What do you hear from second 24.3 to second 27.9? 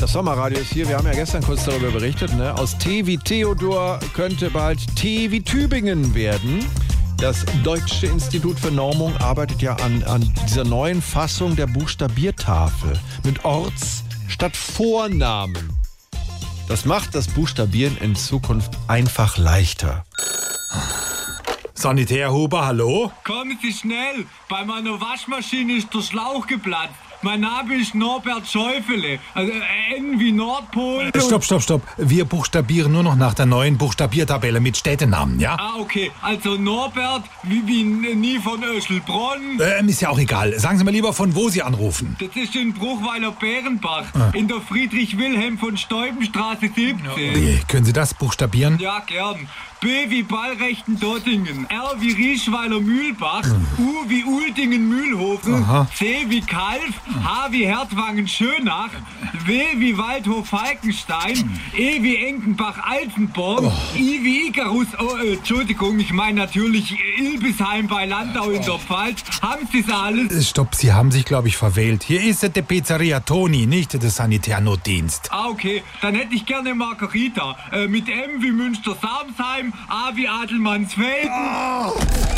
Bei meiner Waschmaschine ist der Schlauch geplatzt. Mein Name